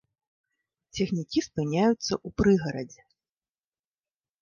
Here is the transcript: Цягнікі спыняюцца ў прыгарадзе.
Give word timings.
Цягнікі 0.97 1.45
спыняюцца 1.49 2.01
ў 2.01 2.27
прыгарадзе. 2.43 3.01